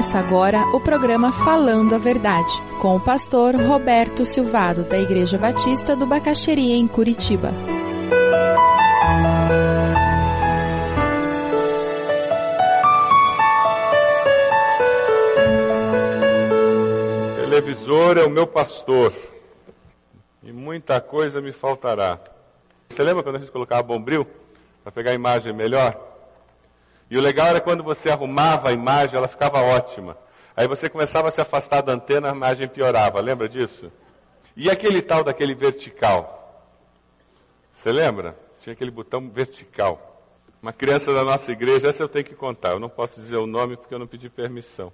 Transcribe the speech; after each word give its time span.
Começa 0.00 0.18
agora 0.18 0.66
o 0.74 0.80
programa 0.80 1.30
Falando 1.30 1.94
a 1.94 1.98
Verdade, 1.98 2.54
com 2.80 2.96
o 2.96 3.00
pastor 3.00 3.54
Roberto 3.54 4.24
Silvado, 4.24 4.82
da 4.82 4.98
Igreja 4.98 5.36
Batista 5.36 5.94
do 5.94 6.06
Bacaxeria, 6.06 6.74
em 6.74 6.88
Curitiba. 6.88 7.50
Televisor 17.36 18.16
é 18.16 18.24
o 18.24 18.30
meu 18.30 18.46
pastor 18.46 19.12
e 20.42 20.50
muita 20.50 20.98
coisa 21.02 21.42
me 21.42 21.52
faltará. 21.52 22.18
Você 22.88 23.02
lembra 23.02 23.22
quando 23.22 23.36
a 23.36 23.40
gente 23.40 23.52
colocava 23.52 23.82
bombril 23.82 24.26
para 24.82 24.92
pegar 24.92 25.10
a 25.10 25.14
imagem 25.14 25.52
melhor? 25.52 26.09
E 27.10 27.18
o 27.18 27.20
legal 27.20 27.48
era 27.48 27.60
quando 27.60 27.82
você 27.82 28.08
arrumava 28.08 28.68
a 28.68 28.72
imagem, 28.72 29.16
ela 29.16 29.26
ficava 29.26 29.60
ótima. 29.60 30.16
Aí 30.56 30.68
você 30.68 30.88
começava 30.88 31.28
a 31.28 31.30
se 31.30 31.40
afastar 31.40 31.80
da 31.80 31.92
antena, 31.92 32.30
a 32.30 32.34
imagem 32.34 32.68
piorava. 32.68 33.20
Lembra 33.20 33.48
disso? 33.48 33.90
E 34.56 34.70
aquele 34.70 35.02
tal 35.02 35.24
daquele 35.24 35.54
vertical? 35.54 36.68
Você 37.74 37.90
lembra? 37.90 38.38
Tinha 38.60 38.74
aquele 38.74 38.90
botão 38.90 39.28
vertical. 39.28 40.22
Uma 40.62 40.72
criança 40.72 41.12
da 41.12 41.24
nossa 41.24 41.50
igreja, 41.50 41.88
essa 41.88 42.02
eu 42.02 42.08
tenho 42.08 42.24
que 42.24 42.34
contar. 42.34 42.72
Eu 42.72 42.78
não 42.78 42.88
posso 42.88 43.20
dizer 43.20 43.38
o 43.38 43.46
nome 43.46 43.76
porque 43.76 43.94
eu 43.94 43.98
não 43.98 44.06
pedi 44.06 44.28
permissão. 44.28 44.92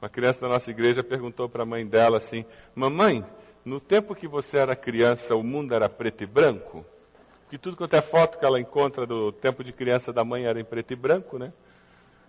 Uma 0.00 0.08
criança 0.08 0.40
da 0.40 0.48
nossa 0.48 0.70
igreja 0.70 1.04
perguntou 1.04 1.48
para 1.48 1.62
a 1.62 1.66
mãe 1.66 1.86
dela 1.86 2.16
assim: 2.16 2.44
Mamãe, 2.74 3.24
no 3.64 3.78
tempo 3.78 4.14
que 4.14 4.26
você 4.26 4.56
era 4.56 4.74
criança, 4.74 5.36
o 5.36 5.42
mundo 5.42 5.74
era 5.74 5.88
preto 5.88 6.24
e 6.24 6.26
branco? 6.26 6.84
Que 7.52 7.58
tudo 7.58 7.76
quanto 7.76 7.92
é 7.92 8.00
foto 8.00 8.38
que 8.38 8.46
ela 8.46 8.58
encontra 8.58 9.04
do 9.04 9.30
tempo 9.30 9.62
de 9.62 9.74
criança 9.74 10.10
da 10.10 10.24
mãe 10.24 10.46
era 10.46 10.58
em 10.58 10.64
preto 10.64 10.94
e 10.94 10.96
branco, 10.96 11.38
né? 11.38 11.52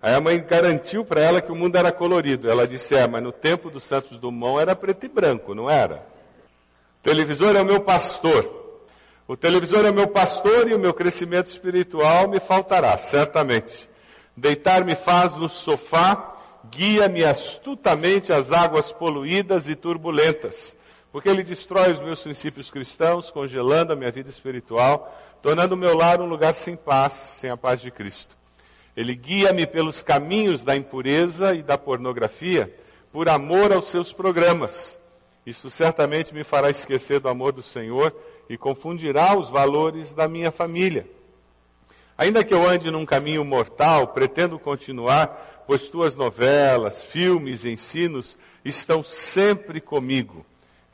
Aí 0.01 0.13
a 0.13 0.19
mãe 0.19 0.45
garantiu 0.45 1.05
para 1.05 1.21
ela 1.21 1.41
que 1.41 1.49
o 1.49 1.55
mundo 1.55 1.77
era 1.77 1.93
colorido. 1.93 2.51
Ela 2.51 2.67
disse, 2.67 2.93
é, 2.93 3.07
mas 3.07 3.23
no 3.23 3.31
tempo 3.31 3.69
do 3.69 3.79
Santos 3.79 4.19
Dumont 4.19 4.59
era 4.59 4.75
preto 4.75 5.05
e 5.05 5.07
branco, 5.07 5.55
não 5.55 5.69
era? 5.69 6.05
O 6.99 7.03
televisor 7.03 7.55
é 7.55 7.61
o 7.61 7.65
meu 7.65 7.79
pastor. 7.79 8.81
O 9.25 9.37
televisor 9.37 9.85
é 9.85 9.91
o 9.91 9.93
meu 9.93 10.09
pastor 10.09 10.69
e 10.69 10.73
o 10.73 10.79
meu 10.79 10.93
crescimento 10.93 11.47
espiritual 11.47 12.27
me 12.27 12.41
faltará, 12.41 12.97
certamente. 12.97 13.89
Deitar-me 14.35 14.93
faz 14.93 15.37
no 15.37 15.47
sofá, 15.47 16.35
guia-me 16.69 17.23
astutamente 17.23 18.33
às 18.33 18.51
águas 18.51 18.91
poluídas 18.91 19.69
e 19.69 19.75
turbulentas 19.77 20.75
porque 21.13 21.29
ele 21.29 21.43
destrói 21.43 21.93
os 21.93 22.01
meus 22.01 22.21
princípios 22.21 22.71
cristãos, 22.71 23.29
congelando 23.29 23.93
a 23.93 23.95
minha 23.95 24.11
vida 24.11 24.31
espiritual, 24.31 25.15
tornando 25.43 25.75
o 25.75 25.77
meu 25.77 25.95
lar 25.95 26.19
um 26.19 26.25
lugar 26.25 26.55
sem 26.55 26.75
paz, 26.75 27.13
sem 27.39 27.51
a 27.51 27.55
paz 27.55 27.79
de 27.79 27.91
Cristo. 27.91 28.35
Ele 28.97 29.13
guia-me 29.13 29.67
pelos 29.67 30.01
caminhos 30.01 30.63
da 30.63 30.75
impureza 30.75 31.53
e 31.53 31.61
da 31.61 31.77
pornografia, 31.77 32.75
por 33.11 33.29
amor 33.29 33.71
aos 33.71 33.89
seus 33.89 34.11
programas. 34.11 34.97
Isso 35.45 35.69
certamente 35.69 36.33
me 36.33 36.43
fará 36.43 36.71
esquecer 36.71 37.19
do 37.19 37.29
amor 37.29 37.51
do 37.51 37.61
Senhor 37.61 38.11
e 38.49 38.57
confundirá 38.57 39.37
os 39.37 39.49
valores 39.49 40.13
da 40.13 40.27
minha 40.27 40.51
família. 40.51 41.07
Ainda 42.17 42.43
que 42.43 42.55
eu 42.55 42.67
ande 42.67 42.89
num 42.89 43.05
caminho 43.05 43.45
mortal, 43.45 44.07
pretendo 44.07 44.57
continuar, 44.57 45.63
pois 45.67 45.85
tuas 45.87 46.15
novelas, 46.15 47.03
filmes, 47.03 47.65
ensinos 47.65 48.35
estão 48.65 49.03
sempre 49.03 49.79
comigo 49.79 50.43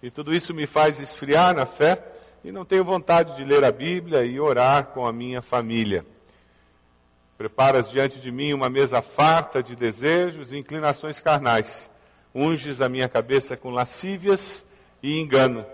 e 0.02 0.10
tudo 0.10 0.34
isso 0.34 0.54
me 0.54 0.66
faz 0.66 1.00
esfriar 1.00 1.54
na 1.54 1.66
fé 1.66 2.02
e 2.44 2.52
não 2.52 2.64
tenho 2.64 2.86
vontade 2.86 3.36
de 3.36 3.44
ler 3.44 3.64
a 3.66 3.72
Bíblia 3.72 4.24
e 4.24 4.40
orar 4.40 4.88
com 4.88 5.06
a 5.06 5.12
minha 5.12 5.42
família. 5.42 6.06
Preparas 7.38 7.90
diante 7.90 8.20
de 8.20 8.32
mim 8.32 8.54
uma 8.54 8.70
mesa 8.70 9.02
farta 9.02 9.62
de 9.62 9.76
desejos 9.76 10.52
e 10.52 10.58
inclinações 10.58 11.22
carnais. 11.22 11.90
Unges 12.34 12.82
a 12.82 12.88
minha 12.88 13.10
cabeça 13.10 13.58
com 13.58 13.72
lascívias 13.72 14.66
e 15.04 15.20
engano. 15.20 15.66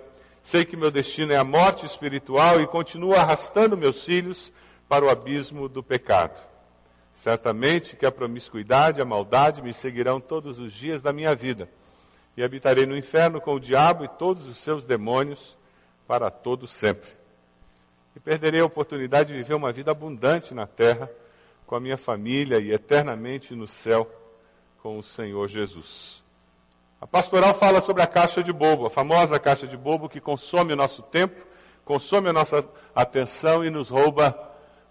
Sei 0.44 0.66
que 0.66 0.78
meu 0.78 0.90
destino 0.90 1.34
é 1.34 1.38
a 1.38 1.44
morte 1.44 1.85
espiritual 1.85 2.62
e 2.62 2.68
continuo 2.68 3.16
arrastando 3.16 3.78
meus 3.78 4.03
filhos 4.03 4.52
para 4.88 5.06
o 5.06 5.09
abismo 5.09 5.68
do 5.68 5.84
pecado. 5.84 6.40
Certamente 7.14 7.96
que 7.96 8.06
a 8.06 8.12
promiscuidade 8.12 9.00
e 9.00 9.02
a 9.02 9.06
maldade 9.06 9.62
me 9.62 9.74
seguirão 9.74 10.19
todos 10.19 10.59
os 10.59 10.74
dias 10.74 11.02
da 11.02 11.14
minha 11.14 11.35
vida 11.35 11.69
e 12.38 12.44
habitarei 12.44 12.85
no 12.85 12.97
inferno 12.97 13.40
com 13.40 13.53
o 13.53 13.59
diabo 13.59 14.03
e 14.03 14.07
todos 14.07 14.47
os 14.47 14.57
seus 14.57 14.84
demônios 14.84 15.57
para 16.07 16.29
todo 16.29 16.68
sempre. 16.68 17.09
E 18.16 18.19
perderei 18.19 18.62
a 18.62 18.66
oportunidade 18.66 19.31
de 19.31 19.38
viver 19.38 19.53
uma 19.53 19.72
vida 19.72 19.91
abundante 19.91 20.53
na 20.53 20.68
terra 20.68 21.09
com 21.66 21.75
a 21.75 21.79
minha 21.79 21.97
família 21.97 22.59
e 22.59 22.72
eternamente 22.72 23.56
no 23.56 23.68
céu 23.68 24.09
com 24.81 25.00
o 25.00 25.03
Senhor 25.03 25.47
Jesus. 25.47 26.23
A 27.01 27.07
pastoral 27.07 27.53
fala 27.53 27.81
sobre 27.81 28.01
a 28.03 28.07
caixa 28.07 28.44
de 28.44 28.53
bobo, 28.53 28.85
a 28.85 28.90
famosa 28.90 29.40
caixa 29.40 29.67
de 29.67 29.75
bobo 29.75 30.07
que 30.07 30.22
consome 30.22 30.73
o 30.73 30.75
nosso 30.75 31.02
tempo, 31.02 31.46
consome 31.84 32.29
a 32.29 32.34
nossa 32.34 32.66
atenção 32.96 33.63
e 33.66 33.69
nos 33.69 33.90
rouba 33.90 34.45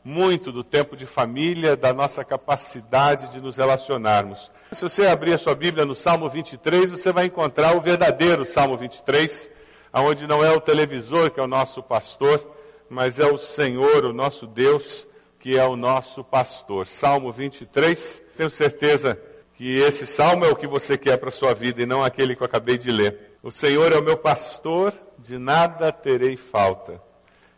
muito 0.04 0.52
do 0.52 0.62
tempo 0.62 0.96
de 0.96 1.06
família, 1.06 1.74
da 1.74 1.94
nossa 1.94 2.22
capacidade 2.22 3.32
de 3.32 3.40
nos 3.40 3.56
relacionarmos. 3.56 4.50
Se 4.72 4.82
você 4.82 5.06
abrir 5.06 5.32
a 5.32 5.38
sua 5.38 5.54
Bíblia 5.54 5.86
no 5.86 5.96
Salmo 5.96 6.28
23, 6.28 6.90
você 6.90 7.10
vai 7.10 7.24
encontrar 7.24 7.74
o 7.74 7.80
verdadeiro 7.80 8.44
Salmo 8.44 8.76
23, 8.76 9.50
onde 9.94 10.26
não 10.26 10.44
é 10.44 10.52
o 10.52 10.60
televisor 10.60 11.30
que 11.30 11.40
é 11.40 11.42
o 11.42 11.48
nosso 11.48 11.82
pastor, 11.82 12.54
mas 12.88 13.18
é 13.18 13.26
o 13.26 13.38
Senhor, 13.38 14.04
o 14.04 14.12
nosso 14.12 14.46
Deus, 14.46 15.06
que 15.40 15.58
é 15.58 15.64
o 15.64 15.74
nosso 15.74 16.22
pastor. 16.22 16.86
Salmo 16.86 17.32
23, 17.32 18.22
tenho 18.36 18.50
certeza 18.50 19.18
que 19.54 19.78
esse 19.78 20.06
salmo 20.06 20.44
é 20.44 20.48
o 20.48 20.56
que 20.56 20.66
você 20.66 20.98
quer 20.98 21.16
para 21.16 21.28
a 21.28 21.32
sua 21.32 21.54
vida 21.54 21.80
e 21.80 21.86
não 21.86 22.02
aquele 22.02 22.36
que 22.36 22.42
eu 22.42 22.46
acabei 22.46 22.76
de 22.76 22.90
ler. 22.90 23.38
O 23.42 23.50
Senhor 23.50 23.92
é 23.92 23.96
o 23.96 24.02
meu 24.02 24.16
pastor, 24.16 24.92
de 25.18 25.38
nada 25.38 25.92
terei 25.92 26.36
falta. 26.36 27.00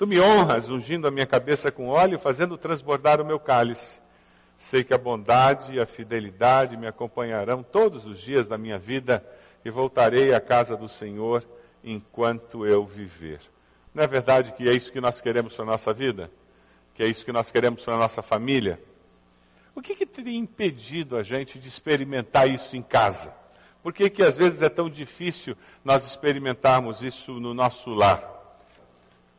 Tu 0.00 0.06
me 0.06 0.18
honras, 0.18 0.66
ungindo 0.70 1.06
a 1.06 1.10
minha 1.10 1.26
cabeça 1.26 1.70
com 1.70 1.88
óleo, 1.88 2.18
fazendo 2.18 2.56
transbordar 2.56 3.20
o 3.20 3.24
meu 3.24 3.38
cálice. 3.38 4.00
Sei 4.58 4.82
que 4.82 4.94
a 4.94 4.96
bondade 4.96 5.74
e 5.74 5.78
a 5.78 5.84
fidelidade 5.84 6.74
me 6.74 6.86
acompanharão 6.86 7.62
todos 7.62 8.06
os 8.06 8.18
dias 8.18 8.48
da 8.48 8.56
minha 8.56 8.78
vida 8.78 9.22
e 9.62 9.68
voltarei 9.68 10.32
à 10.32 10.40
casa 10.40 10.74
do 10.74 10.88
Senhor 10.88 11.44
enquanto 11.84 12.64
eu 12.64 12.86
viver. 12.86 13.40
Não 13.92 14.02
é 14.02 14.06
verdade 14.06 14.52
que 14.52 14.66
é 14.70 14.72
isso 14.72 14.90
que 14.90 15.02
nós 15.02 15.20
queremos 15.20 15.52
para 15.52 15.64
a 15.64 15.68
nossa 15.68 15.92
vida? 15.92 16.30
Que 16.94 17.02
é 17.02 17.06
isso 17.06 17.22
que 17.22 17.30
nós 17.30 17.50
queremos 17.50 17.82
para 17.82 17.94
a 17.94 17.98
nossa 17.98 18.22
família? 18.22 18.80
O 19.74 19.82
que, 19.82 19.94
que 19.94 20.06
teria 20.06 20.38
impedido 20.38 21.14
a 21.14 21.22
gente 21.22 21.58
de 21.58 21.68
experimentar 21.68 22.48
isso 22.48 22.74
em 22.74 22.80
casa? 22.80 23.34
Por 23.82 23.92
que, 23.92 24.08
que 24.08 24.22
às 24.22 24.34
vezes 24.34 24.62
é 24.62 24.70
tão 24.70 24.88
difícil 24.88 25.54
nós 25.84 26.06
experimentarmos 26.06 27.02
isso 27.02 27.34
no 27.34 27.52
nosso 27.52 27.92
lar? 27.92 28.39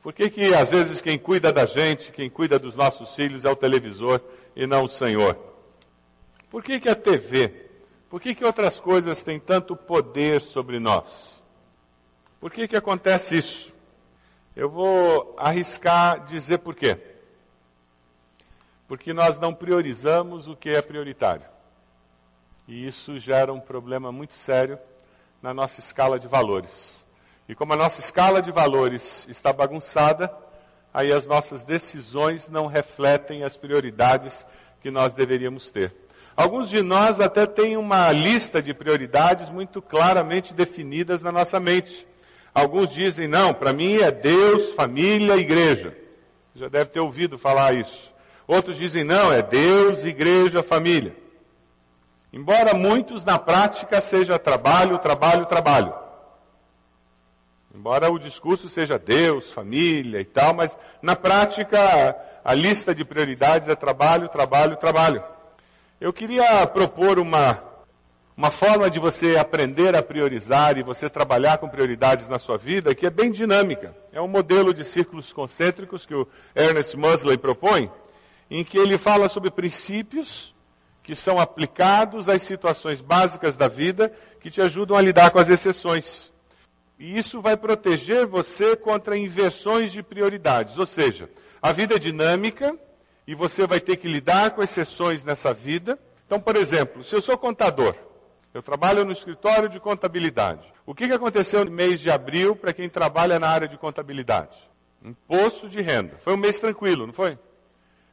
Por 0.01 0.13
que, 0.13 0.29
que 0.29 0.53
às 0.53 0.72
vezes 0.72 1.00
quem 1.00 1.17
cuida 1.17 1.53
da 1.53 1.66
gente, 1.66 2.12
quem 2.12 2.29
cuida 2.29 2.57
dos 2.57 2.75
nossos 2.75 3.13
filhos 3.13 3.45
é 3.45 3.50
o 3.50 3.56
televisor 3.56 4.19
e 4.56 4.65
não 4.65 4.86
o 4.86 4.89
Senhor? 4.89 5.38
Por 6.50 6.63
que, 6.63 6.80
que 6.80 6.89
a 6.89 6.95
TV? 6.95 7.69
Por 8.09 8.19
que, 8.19 8.33
que 8.33 8.44
outras 8.44 8.80
coisas 8.80 9.24
têm 9.24 9.39
tanto 9.39 9.75
poder 9.75 10.42
sobre 10.42 10.80
nós? 10.80 11.42
Por 12.39 12.51
que, 12.51 12.68
que 12.68 12.75
acontece 12.75 13.38
isso? 13.38 13.74
Eu 14.56 14.69
vou 14.69 15.36
arriscar 15.38 16.25
dizer 16.25 16.57
por 16.57 16.75
quê. 16.75 16.97
Porque 18.88 19.13
nós 19.13 19.39
não 19.39 19.54
priorizamos 19.54 20.47
o 20.47 20.56
que 20.56 20.69
é 20.71 20.81
prioritário. 20.81 21.45
E 22.68 22.86
isso 22.86 23.18
gera 23.19 23.54
um 23.54 23.59
problema 23.59 24.12
muito 24.12 24.33
sério 24.33 24.77
na 25.42 25.54
nossa 25.54 25.80
escala 25.80 26.19
de 26.19 26.27
valores. 26.27 27.00
E 27.48 27.56
como 27.56 27.74
a 27.74 27.76
nossa 27.76 28.00
escala 28.00 28.42
de 28.42 28.52
valores 28.52 29.26
está 29.30 29.52
bagunçada, 29.52 30.32
aí 30.94 31.12
as 31.12 31.28
nossas 31.28 31.64
decisões 31.64 32.48
não 32.48 32.68
refletem 32.68 33.44
as 33.44 33.58
prioridades 33.58 34.46
que 34.82 34.90
nós 34.90 35.14
deveríamos 35.14 35.70
ter. 35.72 35.94
Alguns 36.36 36.70
de 36.70 36.82
nós 36.82 37.20
até 37.20 37.46
têm 37.46 37.78
uma 37.78 38.12
lista 38.12 38.62
de 38.62 38.74
prioridades 38.74 39.50
muito 39.50 39.82
claramente 39.82 40.54
definidas 40.54 41.22
na 41.22 41.32
nossa 41.32 41.60
mente. 41.60 42.08
Alguns 42.54 42.94
dizem, 42.94 43.28
não, 43.28 43.54
para 43.54 43.74
mim 43.74 43.98
é 43.98 44.12
Deus, 44.12 44.74
família, 44.74 45.36
igreja. 45.36 45.96
Já 46.56 46.68
deve 46.68 46.90
ter 46.90 47.00
ouvido 47.00 47.38
falar 47.38 47.74
isso. 47.74 48.12
Outros 48.48 48.78
dizem, 48.78 49.04
não, 49.04 49.32
é 49.32 49.42
Deus, 49.42 50.04
igreja, 50.04 50.64
família. 50.64 51.16
Embora 52.34 52.74
muitos 52.74 53.24
na 53.24 53.38
prática 53.38 54.00
seja 54.02 54.40
trabalho, 54.40 54.98
trabalho, 55.00 55.46
trabalho. 55.46 55.94
Embora 57.73 58.12
o 58.12 58.19
discurso 58.19 58.68
seja 58.68 59.00
Deus, 59.00 59.51
família 59.51 60.19
e 60.19 60.25
tal, 60.25 60.53
mas 60.53 60.77
na 61.01 61.15
prática 61.15 62.15
a 62.44 62.53
lista 62.53 62.94
de 62.94 63.06
prioridades 63.06 63.69
é 63.69 63.75
trabalho, 63.75 64.27
trabalho, 64.27 64.75
trabalho. 64.75 65.23
Eu 66.00 66.12
queria 66.12 66.68
propor 66.68 67.18
uma, 67.18 67.63
uma 68.35 68.51
forma 68.51 68.89
de 68.89 69.00
você 69.00 69.38
aprender 69.38 69.95
a 69.95 70.03
priorizar 70.03 70.77
e 70.77 70.83
você 70.83 71.09
trabalhar 71.09 71.59
com 71.59 71.69
prioridades 71.69 72.27
na 72.27 72.39
sua 72.39 72.57
vida 72.57 72.94
que 72.94 73.06
é 73.06 73.09
bem 73.09 73.31
dinâmica. 73.31 73.95
É 74.12 74.19
um 74.19 74.27
modelo 74.27 74.73
de 74.73 74.83
círculos 74.83 75.31
concêntricos 75.31 76.06
que 76.06 76.13
o 76.13 76.27
Ernest 76.53 76.97
Mosley 76.97 77.38
propõe, 77.38 77.89
em 78.50 78.65
que 78.65 78.77
ele 78.77 78.97
fala 78.97 79.29
sobre 79.29 79.50
princípios 79.50 80.53
que 81.01 81.15
são 81.15 81.39
aplicados 81.39 82.27
às 82.27 82.41
situações 82.41 83.00
básicas 83.00 83.56
da 83.56 83.69
vida 83.69 84.12
que 84.41 84.51
te 84.51 84.62
ajudam 84.62 84.97
a 84.97 85.01
lidar 85.01 85.31
com 85.31 85.39
as 85.39 85.47
exceções. 85.47 86.31
E 87.01 87.18
isso 87.18 87.42
vai 87.42 87.57
proteger 87.57 88.27
você 88.27 88.75
contra 88.75 89.18
inversões 89.18 89.92
de 89.92 90.03
prioridades. 90.03 90.77
Ou 90.77 90.86
seja, 90.86 91.27
a 91.59 91.71
vida 91.71 91.95
é 91.95 92.00
dinâmica 92.00 92.77
e 93.25 93.33
você 93.33 93.65
vai 93.65 93.80
ter 93.80 93.98
que 93.98 94.07
lidar 94.07 94.51
com 94.51 94.62
exceções 94.62 95.24
nessa 95.24 95.51
vida. 95.51 95.98
Então, 96.27 96.39
por 96.39 96.56
exemplo, 96.56 97.03
se 97.03 97.15
eu 97.15 97.19
sou 97.19 97.36
contador, 97.39 97.95
eu 98.53 98.62
trabalho 98.62 99.03
no 99.03 99.12
escritório 99.13 99.68
de 99.68 99.80
contabilidade. 99.80 100.71
O 100.86 100.94
que, 100.94 101.07
que 101.07 101.13
aconteceu 101.13 101.65
no 101.65 101.71
mês 101.71 102.00
de 102.00 102.12
abril 102.12 102.56
para 102.56 102.71
quem 102.71 102.88
trabalha 102.88 103.39
na 103.39 103.50
área 103.50 103.68
de 103.68 103.80
contabilidade? 103.80 104.56
Imposto 105.04 105.68
de 105.68 105.81
renda. 105.81 106.19
Foi 106.24 106.36
um 106.36 106.38
mês 106.38 106.59
tranquilo, 106.59 107.07
não 107.07 107.13
foi? 107.13 107.36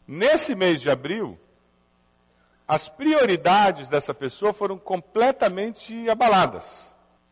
Nesse 0.06 0.54
mês 0.54 0.80
de 0.80 0.88
abril, 0.88 1.38
as 2.66 2.88
prioridades 2.88 3.90
dessa 3.90 4.14
pessoa 4.14 4.54
foram 4.54 4.78
completamente 4.78 6.08
abaladas. 6.08 6.88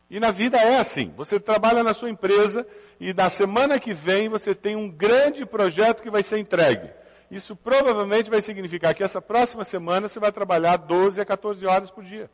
E 0.09 0.21
na 0.21 0.31
vida 0.31 0.57
é 0.57 0.79
assim. 0.79 1.13
Você 1.17 1.41
trabalha 1.41 1.83
na 1.83 1.93
sua 1.93 2.11
empresa 2.11 2.67
e 3.01 3.13
na 3.13 3.29
semana 3.29 3.79
que 3.79 3.93
vem 3.93 4.29
você 4.29 4.55
tem 4.55 4.77
um 4.77 4.89
grande 4.89 5.45
projeto 5.45 6.03
que 6.03 6.11
vai 6.11 6.23
ser 6.23 6.39
entregue. 6.39 6.91
Isso 7.31 7.57
provavelmente 7.57 8.31
vai 8.31 8.41
significar 8.41 8.95
que 8.95 9.03
essa 9.03 9.21
próxima 9.21 9.65
semana 9.65 10.09
você 10.09 10.21
vai 10.21 10.31
trabalhar 10.31 10.77
12 10.77 11.21
a 11.21 11.25
14 11.25 11.67
horas 11.67 11.91
por 11.91 12.05
dia. 12.05 12.31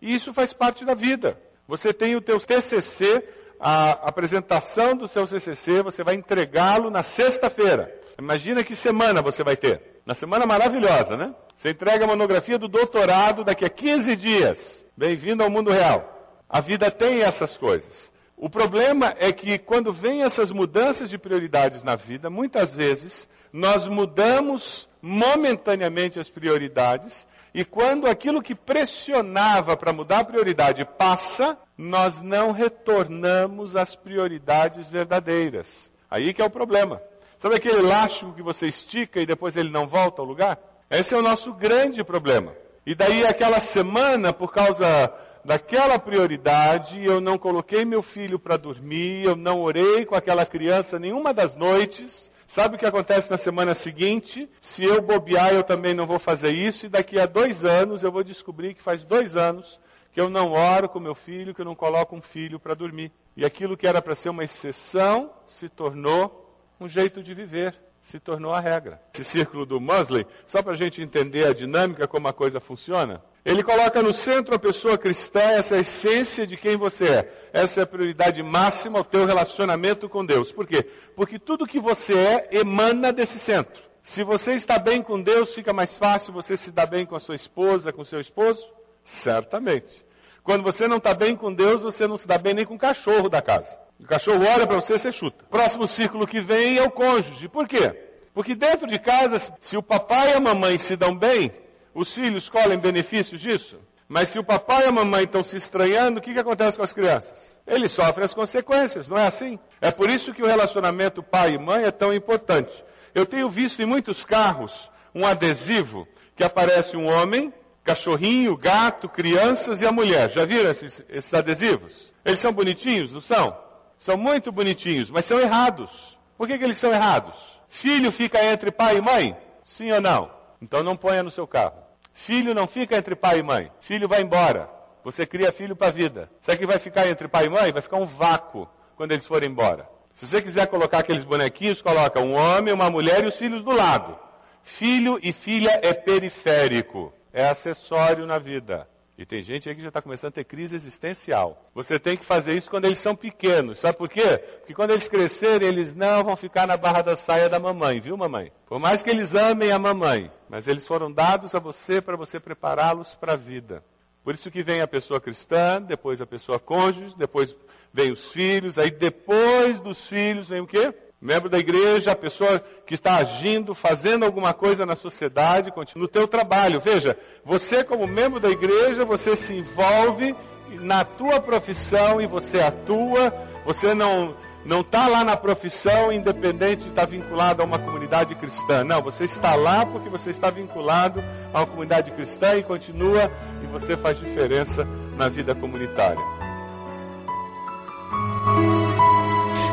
E 0.00 0.12
isso 0.12 0.34
faz 0.34 0.52
parte 0.52 0.84
da 0.84 0.94
vida. 0.94 1.40
Você 1.68 1.92
tem 1.92 2.16
o 2.16 2.20
teu 2.20 2.40
TCC, 2.40 3.24
a 3.60 3.92
apresentação 4.08 4.96
do 4.96 5.06
seu 5.06 5.24
CCC, 5.24 5.80
você 5.82 6.02
vai 6.02 6.16
entregá-lo 6.16 6.90
na 6.90 7.04
sexta-feira. 7.04 7.94
Imagina 8.18 8.64
que 8.64 8.74
semana 8.74 9.22
você 9.22 9.44
vai 9.44 9.56
ter. 9.56 10.00
Na 10.04 10.14
semana 10.14 10.44
maravilhosa, 10.44 11.16
né? 11.16 11.32
Você 11.56 11.70
entrega 11.70 12.04
a 12.04 12.08
monografia 12.08 12.58
do 12.58 12.66
doutorado 12.66 13.44
daqui 13.44 13.64
a 13.64 13.70
15 13.70 14.16
dias. 14.16 14.84
Bem-vindo 14.96 15.44
ao 15.44 15.50
mundo 15.50 15.70
real. 15.70 16.11
A 16.52 16.60
vida 16.60 16.90
tem 16.90 17.22
essas 17.22 17.56
coisas. 17.56 18.12
O 18.36 18.50
problema 18.50 19.14
é 19.18 19.32
que 19.32 19.56
quando 19.56 19.90
vem 19.90 20.22
essas 20.22 20.50
mudanças 20.50 21.08
de 21.08 21.16
prioridades 21.16 21.82
na 21.82 21.96
vida, 21.96 22.28
muitas 22.28 22.74
vezes 22.74 23.26
nós 23.50 23.86
mudamos 23.86 24.86
momentaneamente 25.00 26.20
as 26.20 26.28
prioridades 26.28 27.26
e 27.54 27.64
quando 27.64 28.06
aquilo 28.06 28.42
que 28.42 28.54
pressionava 28.54 29.78
para 29.78 29.94
mudar 29.94 30.18
a 30.18 30.24
prioridade 30.24 30.84
passa, 30.84 31.56
nós 31.78 32.20
não 32.20 32.50
retornamos 32.50 33.74
às 33.74 33.94
prioridades 33.94 34.90
verdadeiras. 34.90 35.90
Aí 36.10 36.34
que 36.34 36.42
é 36.42 36.44
o 36.44 36.50
problema. 36.50 37.00
Sabe 37.38 37.54
aquele 37.54 37.78
elástico 37.78 38.34
que 38.34 38.42
você 38.42 38.66
estica 38.66 39.22
e 39.22 39.26
depois 39.26 39.56
ele 39.56 39.70
não 39.70 39.88
volta 39.88 40.20
ao 40.20 40.28
lugar? 40.28 40.58
Esse 40.90 41.14
é 41.14 41.16
o 41.16 41.22
nosso 41.22 41.54
grande 41.54 42.04
problema. 42.04 42.52
E 42.84 42.94
daí 42.94 43.24
aquela 43.24 43.60
semana, 43.60 44.32
por 44.32 44.52
causa 44.52 45.10
daquela 45.44 45.98
prioridade, 45.98 47.04
eu 47.04 47.20
não 47.20 47.38
coloquei 47.38 47.84
meu 47.84 48.02
filho 48.02 48.38
para 48.38 48.56
dormir, 48.56 49.24
eu 49.24 49.36
não 49.36 49.62
orei 49.62 50.04
com 50.04 50.14
aquela 50.14 50.46
criança 50.46 50.98
nenhuma 50.98 51.32
das 51.32 51.56
noites. 51.56 52.30
Sabe 52.46 52.76
o 52.76 52.78
que 52.78 52.86
acontece 52.86 53.30
na 53.30 53.38
semana 53.38 53.74
seguinte? 53.74 54.48
Se 54.60 54.84
eu 54.84 55.00
bobear, 55.00 55.54
eu 55.54 55.62
também 55.62 55.94
não 55.94 56.06
vou 56.06 56.18
fazer 56.18 56.50
isso, 56.50 56.86
e 56.86 56.88
daqui 56.88 57.18
a 57.18 57.26
dois 57.26 57.64
anos 57.64 58.02
eu 58.02 58.12
vou 58.12 58.22
descobrir 58.22 58.74
que 58.74 58.82
faz 58.82 59.04
dois 59.04 59.36
anos 59.36 59.80
que 60.12 60.20
eu 60.20 60.28
não 60.28 60.52
oro 60.52 60.90
com 60.90 61.00
meu 61.00 61.14
filho, 61.14 61.54
que 61.54 61.62
eu 61.62 61.64
não 61.64 61.74
coloco 61.74 62.14
um 62.14 62.20
filho 62.20 62.60
para 62.60 62.74
dormir. 62.74 63.10
E 63.34 63.46
aquilo 63.46 63.78
que 63.78 63.86
era 63.86 64.02
para 64.02 64.14
ser 64.14 64.28
uma 64.28 64.44
exceção 64.44 65.30
se 65.46 65.70
tornou 65.70 66.54
um 66.78 66.86
jeito 66.86 67.22
de 67.22 67.32
viver 67.32 67.74
se 68.02 68.18
tornou 68.18 68.52
a 68.52 68.60
regra. 68.60 69.00
Esse 69.14 69.24
círculo 69.24 69.64
do 69.64 69.80
Mosley, 69.80 70.26
só 70.44 70.62
para 70.62 70.72
a 70.72 70.76
gente 70.76 71.00
entender 71.00 71.46
a 71.46 71.54
dinâmica, 71.54 72.08
como 72.08 72.28
a 72.28 72.32
coisa 72.32 72.60
funciona, 72.60 73.22
ele 73.44 73.62
coloca 73.62 74.00
no 74.00 74.12
centro 74.12 74.54
a 74.54 74.58
pessoa 74.58 74.96
cristã, 74.96 75.40
essa 75.40 75.74
é 75.74 75.78
a 75.78 75.80
essência 75.80 76.46
de 76.46 76.56
quem 76.56 76.76
você 76.76 77.06
é. 77.06 77.48
Essa 77.52 77.80
é 77.80 77.82
a 77.82 77.86
prioridade 77.86 78.40
máxima, 78.42 79.00
o 79.00 79.04
teu 79.04 79.24
relacionamento 79.24 80.08
com 80.08 80.24
Deus. 80.24 80.52
Por 80.52 80.66
quê? 80.66 80.86
Porque 81.16 81.40
tudo 81.40 81.66
que 81.66 81.80
você 81.80 82.14
é 82.14 82.48
emana 82.52 83.12
desse 83.12 83.40
centro. 83.40 83.82
Se 84.00 84.22
você 84.22 84.54
está 84.54 84.78
bem 84.78 85.02
com 85.02 85.20
Deus, 85.20 85.54
fica 85.54 85.72
mais 85.72 85.96
fácil 85.96 86.32
você 86.32 86.56
se 86.56 86.70
dar 86.70 86.86
bem 86.86 87.04
com 87.04 87.16
a 87.16 87.20
sua 87.20 87.34
esposa, 87.34 87.92
com 87.92 88.02
o 88.02 88.06
seu 88.06 88.20
esposo? 88.20 88.64
Certamente. 89.04 90.04
Quando 90.44 90.62
você 90.62 90.86
não 90.86 90.96
está 90.98 91.12
bem 91.12 91.34
com 91.34 91.52
Deus, 91.52 91.82
você 91.82 92.06
não 92.06 92.16
se 92.16 92.26
dá 92.26 92.38
bem 92.38 92.54
nem 92.54 92.64
com 92.64 92.74
o 92.74 92.78
cachorro 92.78 93.28
da 93.28 93.42
casa. 93.42 93.78
O 93.98 94.06
cachorro 94.06 94.44
olha 94.44 94.66
para 94.66 94.80
você, 94.80 94.98
você 94.98 95.12
chuta. 95.12 95.44
Próximo 95.50 95.86
círculo 95.86 96.26
que 96.26 96.40
vem 96.40 96.78
é 96.78 96.82
o 96.82 96.90
cônjuge. 96.90 97.48
Por 97.48 97.66
quê? 97.68 97.94
Porque 98.34 98.54
dentro 98.54 98.86
de 98.86 98.98
casa, 98.98 99.52
se 99.60 99.76
o 99.76 99.82
papai 99.82 100.30
e 100.30 100.34
a 100.34 100.40
mamãe 100.40 100.78
se 100.78 100.96
dão 100.96 101.16
bem, 101.16 101.52
os 101.94 102.12
filhos 102.12 102.48
colhem 102.48 102.78
benefícios 102.78 103.40
disso. 103.40 103.78
Mas 104.08 104.28
se 104.28 104.38
o 104.38 104.44
papai 104.44 104.84
e 104.84 104.88
a 104.88 104.92
mamãe 104.92 105.24
estão 105.24 105.42
se 105.42 105.56
estranhando, 105.56 106.18
o 106.18 106.22
que, 106.22 106.34
que 106.34 106.38
acontece 106.38 106.76
com 106.76 106.82
as 106.82 106.92
crianças? 106.92 107.32
Eles 107.66 107.92
sofrem 107.92 108.24
as 108.24 108.34
consequências, 108.34 109.08
não 109.08 109.16
é 109.16 109.26
assim? 109.26 109.58
É 109.80 109.90
por 109.90 110.10
isso 110.10 110.34
que 110.34 110.42
o 110.42 110.46
relacionamento 110.46 111.22
pai 111.22 111.54
e 111.54 111.58
mãe 111.58 111.84
é 111.84 111.90
tão 111.90 112.12
importante. 112.12 112.84
Eu 113.14 113.24
tenho 113.24 113.48
visto 113.48 113.80
em 113.80 113.86
muitos 113.86 114.24
carros 114.24 114.90
um 115.14 115.26
adesivo 115.26 116.06
que 116.36 116.44
aparece 116.44 116.96
um 116.96 117.06
homem, 117.06 117.52
cachorrinho, 117.84 118.56
gato, 118.56 119.08
crianças 119.08 119.80
e 119.80 119.86
a 119.86 119.92
mulher. 119.92 120.30
Já 120.30 120.44
viram 120.44 120.70
esses, 120.70 121.02
esses 121.08 121.32
adesivos? 121.32 122.12
Eles 122.24 122.40
são 122.40 122.52
bonitinhos, 122.52 123.12
não 123.12 123.20
são? 123.20 123.56
São 123.98 124.16
muito 124.16 124.50
bonitinhos, 124.52 125.10
mas 125.10 125.24
são 125.24 125.40
errados. 125.40 126.18
Por 126.36 126.46
que, 126.46 126.58
que 126.58 126.64
eles 126.64 126.78
são 126.78 126.92
errados? 126.92 127.34
Filho 127.68 128.12
fica 128.12 128.44
entre 128.44 128.70
pai 128.70 128.98
e 128.98 129.00
mãe? 129.00 129.36
Sim 129.64 129.92
ou 129.92 130.00
não? 130.00 130.41
Então 130.62 130.80
não 130.84 130.96
ponha 130.96 131.24
no 131.24 131.30
seu 131.30 131.44
carro. 131.44 131.82
Filho 132.14 132.54
não 132.54 132.68
fica 132.68 132.96
entre 132.96 133.16
pai 133.16 133.40
e 133.40 133.42
mãe. 133.42 133.72
Filho 133.80 134.06
vai 134.06 134.22
embora. 134.22 134.70
Você 135.02 135.26
cria 135.26 135.50
filho 135.50 135.74
para 135.74 135.88
a 135.88 135.90
vida. 135.90 136.30
Será 136.40 136.56
que 136.56 136.64
vai 136.64 136.78
ficar 136.78 137.08
entre 137.08 137.26
pai 137.26 137.46
e 137.46 137.48
mãe? 137.48 137.72
Vai 137.72 137.82
ficar 137.82 137.96
um 137.96 138.06
vácuo 138.06 138.68
quando 138.94 139.10
eles 139.10 139.26
forem 139.26 139.50
embora. 139.50 139.88
Se 140.14 140.24
você 140.24 140.40
quiser 140.40 140.68
colocar 140.68 141.00
aqueles 141.00 141.24
bonequinhos, 141.24 141.82
coloca 141.82 142.20
um 142.20 142.34
homem, 142.34 142.72
uma 142.72 142.88
mulher 142.88 143.24
e 143.24 143.26
os 143.26 143.34
filhos 143.34 143.64
do 143.64 143.72
lado. 143.72 144.16
Filho 144.62 145.18
e 145.20 145.32
filha 145.32 145.80
é 145.82 145.92
periférico, 145.92 147.12
é 147.32 147.48
acessório 147.48 148.24
na 148.24 148.38
vida. 148.38 148.88
E 149.16 149.26
tem 149.26 149.42
gente 149.42 149.68
aí 149.68 149.74
que 149.74 149.82
já 149.82 149.88
está 149.88 150.00
começando 150.00 150.28
a 150.30 150.34
ter 150.34 150.44
crise 150.44 150.74
existencial. 150.74 151.70
Você 151.74 151.98
tem 151.98 152.16
que 152.16 152.24
fazer 152.24 152.54
isso 152.54 152.70
quando 152.70 152.86
eles 152.86 152.98
são 152.98 153.14
pequenos. 153.14 153.78
Sabe 153.78 153.98
por 153.98 154.08
quê? 154.08 154.38
Porque 154.38 154.74
quando 154.74 154.90
eles 154.90 155.06
crescerem, 155.06 155.68
eles 155.68 155.94
não 155.94 156.24
vão 156.24 156.34
ficar 156.34 156.66
na 156.66 156.76
barra 156.76 157.02
da 157.02 157.16
saia 157.16 157.48
da 157.48 157.58
mamãe, 157.58 158.00
viu, 158.00 158.16
mamãe? 158.16 158.50
Por 158.66 158.78
mais 158.78 159.02
que 159.02 159.10
eles 159.10 159.34
amem 159.34 159.70
a 159.70 159.78
mamãe, 159.78 160.30
mas 160.48 160.66
eles 160.66 160.86
foram 160.86 161.12
dados 161.12 161.54
a 161.54 161.58
você 161.58 162.00
para 162.00 162.16
você 162.16 162.40
prepará-los 162.40 163.14
para 163.14 163.34
a 163.34 163.36
vida. 163.36 163.84
Por 164.24 164.34
isso 164.34 164.50
que 164.50 164.62
vem 164.62 164.80
a 164.80 164.88
pessoa 164.88 165.20
cristã, 165.20 165.82
depois 165.82 166.20
a 166.20 166.26
pessoa 166.26 166.58
cônjuge, 166.58 167.14
depois 167.16 167.54
vem 167.92 168.12
os 168.12 168.30
filhos, 168.30 168.78
aí 168.78 168.90
depois 168.90 169.78
dos 169.80 170.06
filhos 170.06 170.48
vem 170.48 170.60
o 170.60 170.66
quê? 170.66 170.94
Membro 171.22 171.48
da 171.48 171.56
igreja, 171.56 172.10
a 172.10 172.16
pessoa 172.16 172.62
que 172.84 172.94
está 172.94 173.16
agindo, 173.18 173.76
fazendo 173.76 174.24
alguma 174.24 174.52
coisa 174.52 174.84
na 174.84 174.96
sociedade, 174.96 175.72
no 175.94 176.08
teu 176.08 176.26
trabalho. 176.26 176.80
Veja, 176.80 177.16
você 177.44 177.84
como 177.84 178.08
membro 178.08 178.40
da 178.40 178.50
igreja, 178.50 179.04
você 179.04 179.36
se 179.36 179.54
envolve 179.54 180.34
na 180.80 181.04
tua 181.04 181.40
profissão 181.40 182.20
e 182.20 182.26
você 182.26 182.60
atua, 182.60 183.32
você 183.64 183.94
não 183.94 184.34
não 184.64 184.80
está 184.80 185.08
lá 185.08 185.24
na 185.24 185.36
profissão 185.36 186.12
independente 186.12 186.84
de 186.84 186.90
estar 186.90 187.04
vinculado 187.04 187.62
a 187.62 187.64
uma 187.64 187.80
comunidade 187.80 188.32
cristã. 188.36 188.84
Não, 188.84 189.02
você 189.02 189.24
está 189.24 189.56
lá 189.56 189.84
porque 189.84 190.08
você 190.08 190.30
está 190.30 190.50
vinculado 190.50 191.22
a 191.52 191.60
uma 191.60 191.66
comunidade 191.66 192.12
cristã 192.12 192.54
e 192.54 192.62
continua 192.62 193.28
e 193.60 193.66
você 193.66 193.96
faz 193.96 194.20
diferença 194.20 194.86
na 195.16 195.28
vida 195.28 195.52
comunitária. 195.52 196.41